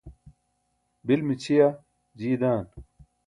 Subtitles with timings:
[1.05, 1.67] bil mićʰiya
[2.17, 2.63] jiiye dan